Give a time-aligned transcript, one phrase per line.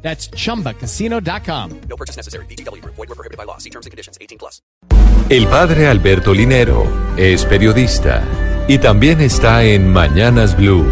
[0.00, 1.70] That's chumbacasino.com.
[1.88, 2.46] No purchase necessary.
[2.46, 2.82] BGW.
[2.84, 3.58] Void were prohibited by law.
[3.58, 4.16] See terms and conditions.
[4.20, 4.62] 18 plus.
[5.28, 6.86] El padre Alberto Linero
[7.16, 8.22] es periodista
[8.66, 10.86] y también está en Mañanas Blue.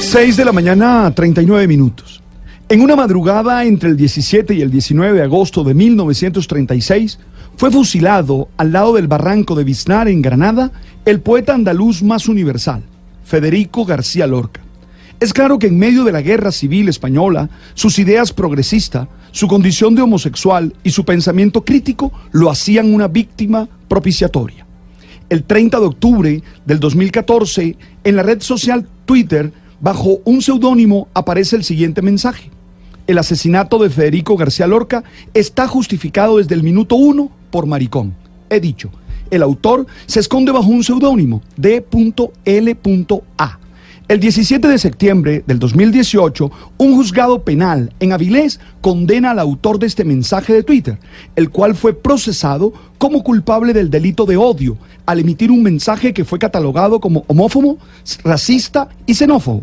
[0.00, 2.22] 6 de la mañana, 39 minutos.
[2.68, 7.18] En una madrugada entre el 17 y el 19 de agosto de 1936,
[7.56, 10.72] fue fusilado al lado del barranco de Biznar en Granada
[11.04, 12.82] el poeta andaluz más universal,
[13.24, 14.60] Federico García Lorca.
[15.22, 19.94] Es claro que en medio de la guerra civil española, sus ideas progresistas, su condición
[19.94, 24.66] de homosexual y su pensamiento crítico lo hacían una víctima propiciatoria.
[25.28, 31.54] El 30 de octubre del 2014, en la red social Twitter, bajo un seudónimo, aparece
[31.54, 32.50] el siguiente mensaje.
[33.06, 38.12] El asesinato de Federico García Lorca está justificado desde el minuto uno por maricón.
[38.50, 38.90] He dicho,
[39.30, 41.82] el autor se esconde bajo un seudónimo, D.L.A.
[44.12, 49.86] El 17 de septiembre del 2018, un juzgado penal en Avilés condena al autor de
[49.86, 50.98] este mensaje de Twitter,
[51.34, 56.26] el cual fue procesado como culpable del delito de odio al emitir un mensaje que
[56.26, 57.78] fue catalogado como homófobo,
[58.22, 59.62] racista y xenófobo.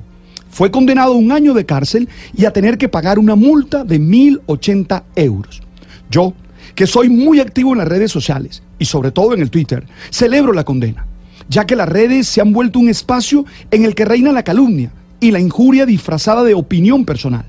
[0.49, 4.01] Fue condenado a un año de cárcel y a tener que pagar una multa de
[4.01, 5.61] 1.080 euros.
[6.09, 6.33] Yo,
[6.73, 10.53] que soy muy activo en las redes sociales y sobre todo en el Twitter, celebro
[10.53, 11.05] la condena
[11.49, 14.91] ya que las redes se han vuelto un espacio en el que reina la calumnia
[15.19, 17.45] y la injuria disfrazada de opinión personal.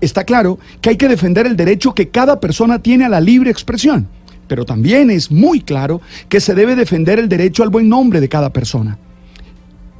[0.00, 3.50] Está claro que hay que defender el derecho que cada persona tiene a la libre
[3.50, 4.08] expresión,
[4.48, 8.28] pero también es muy claro que se debe defender el derecho al buen nombre de
[8.28, 8.98] cada persona.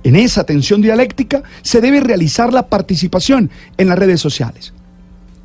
[0.03, 4.75] En esa tensión dialéctica se debe realizar la participación en las redes sociales.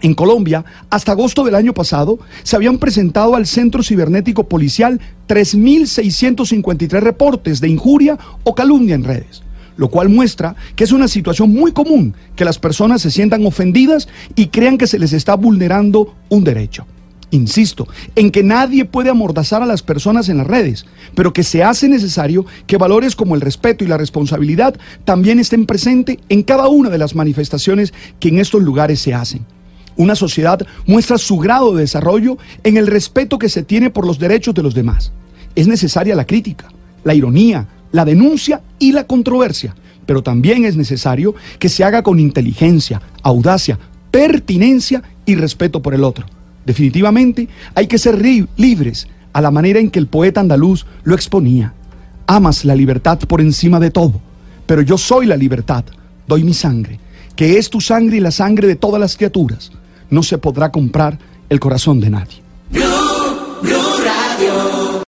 [0.01, 7.01] En Colombia, hasta agosto del año pasado, se habían presentado al Centro Cibernético Policial 3.653
[7.01, 9.43] reportes de injuria o calumnia en redes,
[9.75, 14.07] lo cual muestra que es una situación muy común que las personas se sientan ofendidas
[14.35, 16.85] y crean que se les está vulnerando un derecho.
[17.31, 21.61] Insisto, en que nadie puede amordazar a las personas en las redes, pero que se
[21.61, 26.69] hace necesario que valores como el respeto y la responsabilidad también estén presentes en cada
[26.69, 29.45] una de las manifestaciones que en estos lugares se hacen.
[29.99, 34.17] Una sociedad muestra su grado de desarrollo en el respeto que se tiene por los
[34.17, 35.11] derechos de los demás.
[35.55, 36.69] Es necesaria la crítica,
[37.03, 42.17] la ironía, la denuncia y la controversia, pero también es necesario que se haga con
[42.17, 43.77] inteligencia, audacia,
[44.09, 46.25] pertinencia y respeto por el otro.
[46.65, 48.21] Definitivamente hay que ser
[48.55, 51.73] libres a la manera en que el poeta andaluz lo exponía.
[52.25, 54.21] Amas la libertad por encima de todo,
[54.65, 55.83] pero yo soy la libertad,
[56.25, 57.01] doy mi sangre,
[57.35, 59.73] que es tu sangre y la sangre de todas las criaturas
[60.09, 62.98] no se podrá comprar el corazón de nadie.